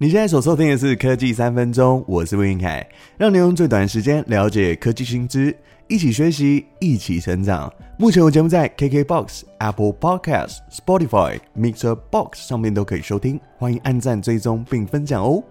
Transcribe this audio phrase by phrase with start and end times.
[0.00, 5.52] 你现在所收听的是科技三分钟，我是魏云凯，让你用最短的时间了解科技新知，
[5.88, 7.68] 一起学习，一起成长。
[7.98, 15.42] 目前我节目在 KKBOX、Apple Podcast、Spotify、Mixer Box 上面都可以收听，欢迎按赞、追踪并分享哦。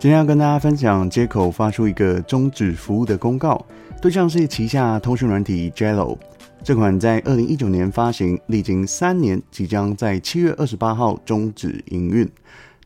[0.00, 3.64] 今天要跟大家分享，接口发出一个终止服务的公告，
[4.02, 6.18] 对象是旗下通讯软体 Jello。
[6.64, 12.28] 这款在二零一九年发行，历经三年，即将在七月二十八号终止营运。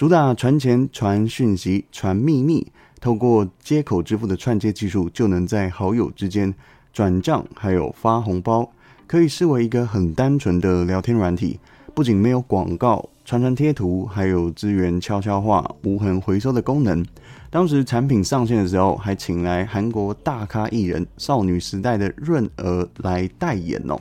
[0.00, 2.66] 主打传钱、传讯息、传秘密，
[3.02, 6.54] 透过接口支付的串接技术，就能在好友之间
[6.90, 8.66] 转账，还有发红包，
[9.06, 11.60] 可以视为一个很单纯的聊天软体。
[11.94, 17.04] 不仅没有广告、传传贴图，还有支援悄悄话、无痕回收的功能。
[17.50, 24.00] 当时产品上线的时候，还请来韩国大咖艺人少女时代的润娥来代言哦。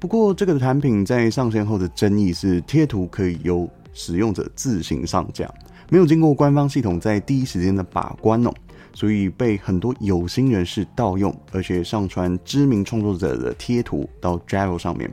[0.00, 5.48] 不过，这个产品在上线后的争议是，贴图可以由使用者自行上架，
[5.88, 8.52] 没有经过官方系统在第一时间的把关哦，
[8.92, 15.10] 所以被很多有心人士盗用，而且上传知名创作者的贴图到 Jello 上面，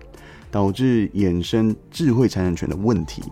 [0.49, 3.23] 导致衍生智慧财产权的问题。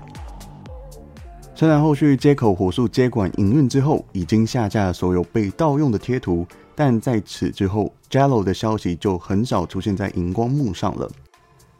[1.53, 11.09] 虽然后续接口火速接管营运之后，已经下架所有被盗用的贴图，但在此之后，Jello 的消息就很少出现在荧光幕上了。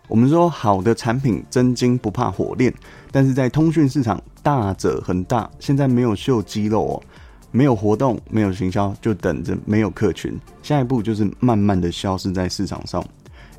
[0.08, 2.74] 我们说好的产品真金不怕火炼，
[3.12, 7.02] 但是在通讯市场大者恒大，现在没有秀肌肉哦，
[7.52, 13.04] 没有活动，没有行销，就等着没有客群，下一步就是慢慢的消失在市场上。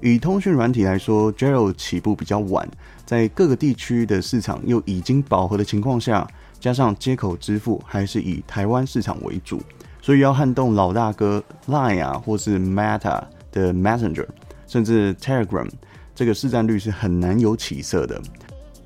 [0.00, 2.68] 以通讯软体来说 j e r o 起步比较晚，
[3.04, 6.26] 在各个地区的市场又已经饱和的情况下，
[6.60, 9.60] 加上接口支付还是以台湾市场为主，
[10.00, 14.26] 所以要撼动老大哥 Line 啊，或是 Meta 的 Messenger，
[14.68, 15.68] 甚至 Telegram。
[16.16, 18.20] 这个市占率是很难有起色的。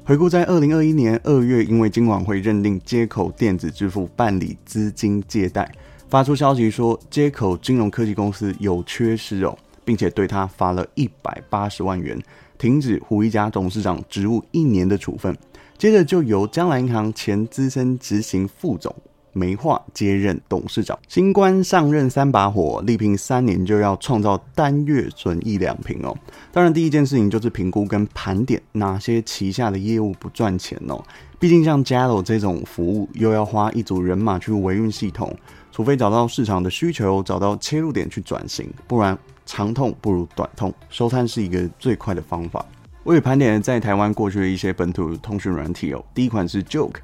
[0.05, 5.70] 回顾在二零二一年二月，因为金管会认定街口电子支付办理资金借贷，
[6.08, 12.20] 发出消息说街口金融科技公司有缺失哦，并且对他罚了一百八十万元，
[12.58, 15.36] 停止胡一家董事长职务一年的处分。
[15.79, 18.92] 接着就由将来银行前资深执行副总。
[19.33, 26.17] 梅化接任董事长，新官上任三把火，力拼三年就要创造单月损益两平哦。
[26.52, 31.02] 当然，第一件事情就是评估跟盘点哪些旗下的业务不赚钱哦。
[31.39, 35.35] 毕竟像 Jello 这种服务，又要花一组人马去维运系统，
[35.73, 42.64] 除非找到市场的需求，找到切入点去转型，不然长痛不如短痛，收摊是一个最快的方法。
[43.02, 46.05] 我也盘点在台湾过去的一些本土通讯软体哦。
[46.13, 46.96] 第一款是 Joke。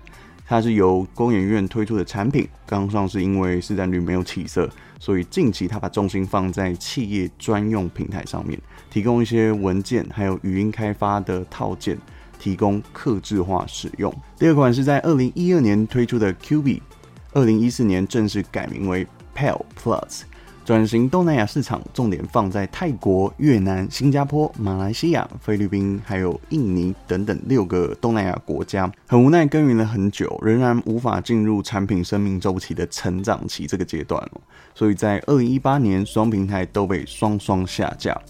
[0.48, 4.70] 它是由工研院推出的产品，刚上市因为市占率没有起色，
[5.00, 8.56] 所以近期它把重心放在企业专用平台上面，
[8.88, 11.98] 提供一些文件还有语音开发的套件，
[12.38, 14.14] 提供客制化使用。
[14.38, 16.80] 第二款是在二零一二年推出的 QB，
[17.32, 19.04] 二零一四年正式改名为
[19.34, 20.22] Pal Plus。
[20.66, 28.90] 转型东南亚市场，重点放在泰国、越南、新加坡、马来西亚、菲律宾，还有印尼等等六个东南亚国家。
[29.06, 34.20] 很无奈，耕耘了很久，仍然无法进入产品生命周期的成长期这个阶段。
[34.74, 38.20] 所以在二零一八年，双平台都被双双下架。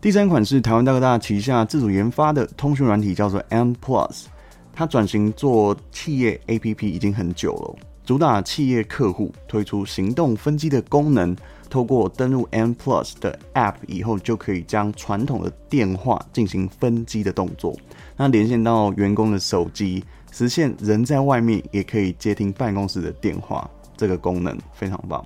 [0.00, 4.26] 第三款是台湾大哥大旗下自主研发的通讯软体，叫做 M Plus。
[4.72, 11.36] 它转型做企业 APP 已经很久了，主打企业客户，推出行动分机的功能。
[11.70, 17.74] 透过登录 M Plus 的 App 以后，就可以将传统的电话进行分机的动作，
[18.14, 25.24] 那连线到员工的手机，实现人在外面也可以接听办公室的电话，这个功能非常棒。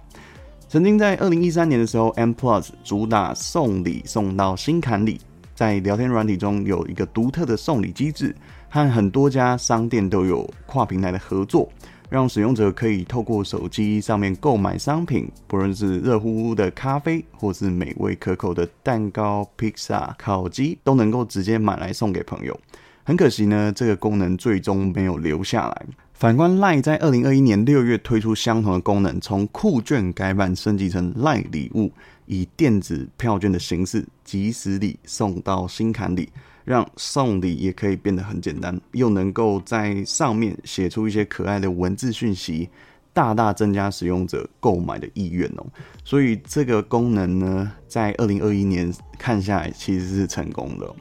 [0.68, 5.20] 曾经在二零一三年的时候，M Plus 主打送礼送到心坎里，
[5.52, 8.32] 在聊天软体中有一个独特的送礼机制，
[8.68, 11.68] 和很多家商店都有跨平台的合作。
[12.08, 22.58] 让使用者可以透过手机上面购买商品，不论是热乎乎的咖啡，或是美味可口的蛋糕、披萨、烤鸡，都能够直接买来送给朋友。
[23.04, 25.86] 很可惜呢，这个功能最终没有留下来。
[26.12, 31.92] 反观 LINE 在二零二一年六月推出相同的功能，从酷券改版升级成 LINE 礼物，
[32.24, 36.30] 以电子票券的形式，即时礼送到心坎里。
[36.66, 42.68] 让送礼也可以变得很简单，又能够在上面写出一些可爱的文字讯息，
[43.12, 45.64] 大大增加使用者购买的意愿哦。
[46.04, 50.92] 所以这个功能呢，在二零二一年看下来其实是成功的。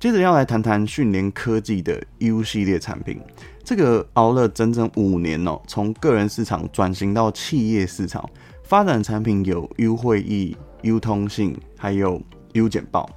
[0.00, 3.20] 接着要来谈谈讯连科技的 U 系列产品，
[3.62, 8.28] 这个熬了整整五年哦，从个人市场转型到企业市场，
[8.64, 12.20] 发展产品有 U 会议、U 通信，还有
[12.54, 13.08] U 简报。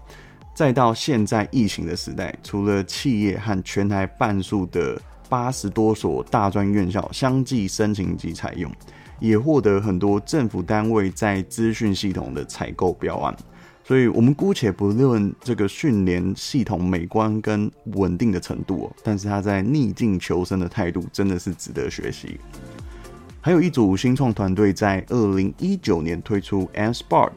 [0.53, 8.71] 再到现在疫情的时代，除了企业和全台半数的八十多所大专院校相继申请及采用，
[9.19, 13.35] 也获得很多政府单位在资讯系统的采购标案。
[13.83, 22.39] 所以，我们姑且不论这个训练系统美观跟稳定的程度，但是他在逆境求生的态度真的是值得学习。
[23.41, 27.31] 还有一组新创团队在二零一九年推出 AnSport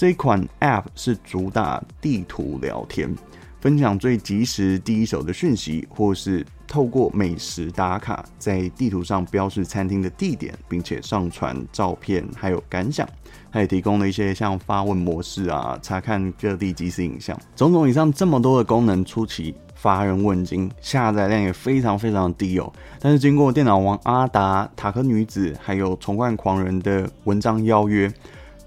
[0.00, 3.14] 这款 App，是主打地图聊天，
[3.60, 13.06] 分享最及时第一手的讯息，或是透过美食打卡，在地图上标示餐厅的地点，并且上传照片还有感想。
[13.52, 22.72] 它也提供了一些像发问模式啊，查看各地即时影像，种种以上这么多的功能，出奇乏人问津，下载量也非常非常低哦。
[22.98, 28.10] 但是经过电脑王阿达、塔克女子还有重冠狂人的文章邀约，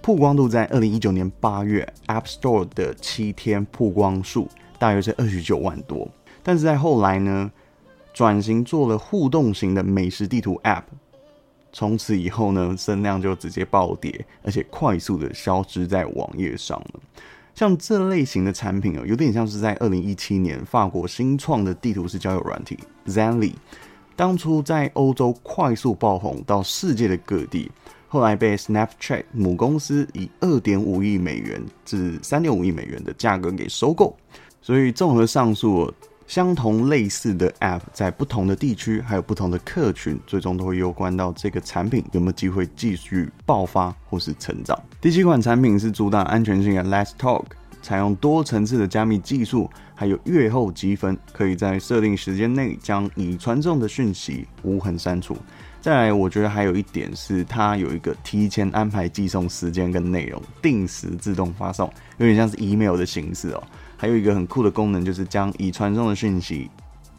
[0.04, 6.06] 曝光度在二零一九年八月 App Store 的七天曝光数大约是二十九万多。
[6.44, 7.50] 但是在后来呢，
[8.14, 10.84] 转型做了互动型的美食地图 App。
[11.72, 17.00] 从此以后呢，声量就直接暴跌，而且快速的消失在网页上了。
[17.56, 22.78] 像这类型的产品哦，有点像是在二零一七年法国新创的地图式交友软体
[23.08, 23.54] Zenly，
[24.18, 27.72] 当初在欧洲快速爆红到世界的各地，
[28.14, 34.16] 后来被 Snapchat 母公司以二点五亿美元至三点五亿美元的价格给收购。
[34.62, 35.92] 所以综合上述。
[36.26, 44.82] 相同类似的 App 在不同的地区还有不同的客群，最终都会攸关到这个产品有没有机会继续爆发或是成长。
[45.02, 47.44] 第七款产品是主打安全性的 LetsTalk，
[47.82, 55.36] 采用多层次的加密技术，还有阅后积分，可以在设定时间内将已传送的讯息无痕删除。
[55.84, 63.62] 再来，我觉得还有一点是它有一个提前安排寄送时间跟内容，定时自动发送，有点像是 email 的形式哦。
[63.98, 66.72] 还有一个很酷的功能，就是将已传送的讯息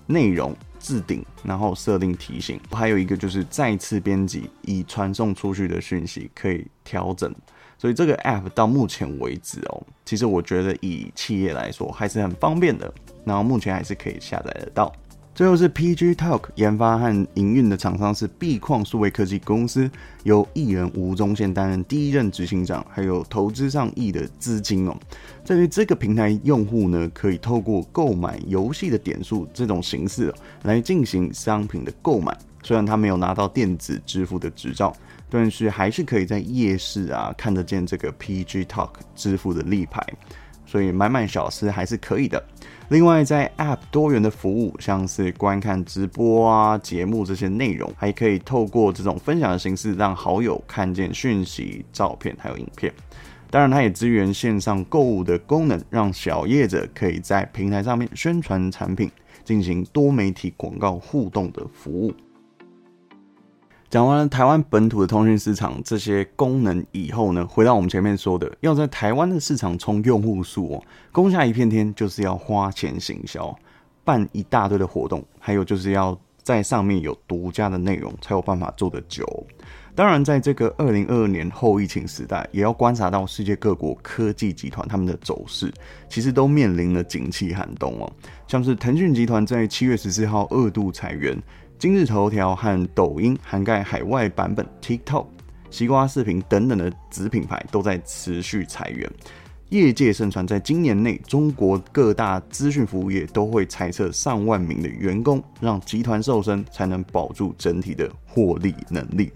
[0.07, 2.59] 内容置顶，然后设定提醒。
[2.71, 7.31] 还有一个就是再次编辑已传送出去的讯息，可以调整。
[7.77, 12.91] 所以这个 App 到目前为止哦，其实我觉得以企业来说还是很方便的。
[13.27, 14.91] 然后目前还是可以下载得到。
[15.35, 19.91] 最后是 PG Talk 研发和营运的厂商是币矿数位科技公司，
[20.23, 24.97] 由艺人吴宗宪担任第一任执行长，还有投资上亿的资金哦。
[25.45, 30.33] 在于这个平台用户呢，可以透过购买游戏的点数这种形式
[30.63, 32.37] 来进行商品的购买。
[32.63, 34.97] 虽然他没有拿到电子支付的执照，
[35.29, 40.01] 但是还是可以在夜市啊看得见这个 PG Talk 支付的立牌，
[40.65, 42.41] 所以买买小吃还是可以的。
[42.89, 52.93] 另外，在 App 多元的服务，像是观看直播啊、节目这些内容，还可以透过这种分享的形式，让好友看见讯息、照片还有影片。
[53.51, 59.11] 当然，它也支援线上购物的功能，让小业者可以在平台上面宣传产品，
[59.45, 62.13] 进行多媒体广告互动的服务。
[63.95, 70.83] 讲完了台湾本土的通讯市场这些功能以后呢，回到我们前面说的，要在台湾的市场冲用户数哦，
[71.13, 73.57] 攻下一片天，就是要花钱行销，
[74.03, 79.25] 办一大堆的活动，还有就是要在上面有独家的内容，才有办法做得久。
[79.95, 85.73] 当然，在这个二零二二年后疫情时代，也要观察到世界各国科技集团他们的走势，
[86.09, 88.13] 其实都面临了景气寒冬哦，
[88.49, 91.41] 像是腾讯集团在七月十四号二度裁员。
[91.79, 95.27] 今日头条和抖音涵盖海外版本，TikTok、
[95.71, 99.11] 西瓜视频等等的子品牌都在持续裁员。
[99.71, 109.33] 业界盛传，在今年内，中国各大资讯服务业都会裁撤上万名的员工，让集团瘦身，才能保住整体的获利能力。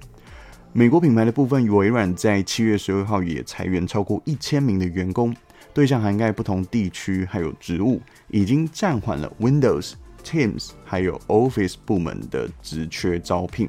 [0.72, 5.34] 美国品牌的部分，微软在七月十二号也裁员超过一千名的员工，
[5.74, 9.94] 对象涵盖不同地区还有职务，已经暂缓了 Windows。
[10.24, 13.68] Teams 还有 Office 部门的职缺招聘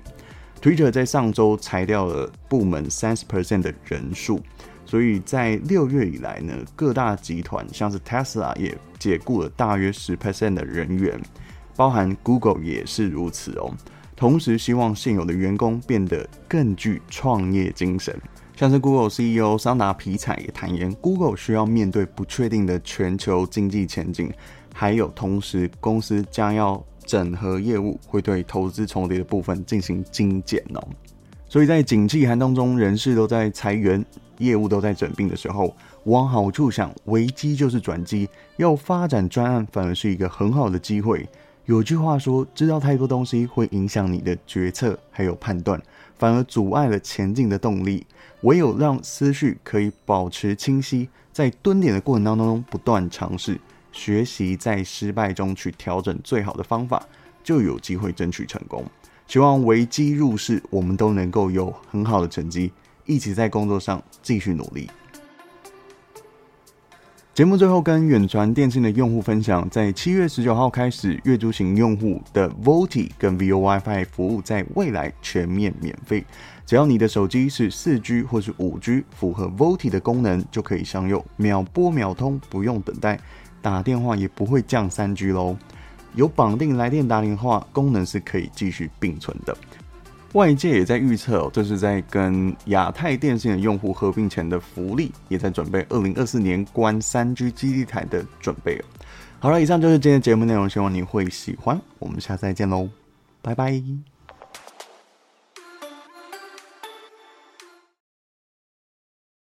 [0.61, 4.41] ，Twitter 在上周裁掉了部门三十 percent 的人数，
[4.85, 11.19] 所以在六月以来呢，各大集团像是 Tesla 也解雇了大约十 percent 的人员，
[11.75, 13.73] 包含 Google 也是如此哦。
[14.15, 18.13] 同时，希望现有的员工变得更具创业精神，
[18.53, 24.29] 像是 Google CEO 桑达皮采也坦言，Google 需要面对不确定的全球经济前景。
[24.79, 30.81] 还有，同时公司将要整合业务，会对投资重叠的部分进行精简哦。
[31.49, 34.05] 所以在景气寒冬中，人事都在裁员，
[34.37, 38.29] 业务都在整并的时候，往好处想，危机就是转机。
[38.55, 41.27] 要发展专案，反而是一个很好的机会。
[41.65, 45.77] 有句话说，知道太多东西会影响你的决策，还有判断，
[46.17, 48.07] 反而阻碍了前进的动力。
[48.43, 53.59] 唯有让思绪可以保持清晰，在蹲点的过程当中不断尝试。
[53.99, 57.03] 学习在失败中去调整最好的方法，
[57.43, 58.85] 就有机会争取成功。
[59.27, 62.71] 希望危机入市，我们都能够有很好的成绩，
[63.05, 64.89] 一起在工作上继续努力。
[67.33, 76.25] 节目最后跟远传电信的用户分享，在七月十九号开始，月租型用户的 vote 跟 VoWiFi 服务在未来全面免费。
[76.65, 83.19] 只要你的手机是四 G 或是五 G，符合 vote 的功能，就可以享有秒拨秒通，不用等待，
[83.61, 85.57] 打电话也不会降三 G 喽。
[86.15, 89.55] 有绑定来电打电话功能是可以继续并存的。
[90.33, 98.85] 外界也在预测哦，这是在跟亚太电信的用户合并前的福利，也在准备二零二四年关三 G 基地台的准备了。
[99.39, 101.79] 好了，以上就是今天的节目内容，希望你会喜欢。
[101.97, 102.89] 我们下次再见喽，
[103.41, 104.18] 拜拜。